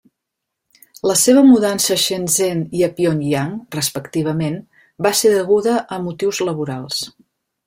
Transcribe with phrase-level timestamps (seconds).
[1.09, 4.57] La seva mudança a Shenzhen i a Pyongyang, respectivament,
[5.09, 7.05] va ser deguda a motius laborals.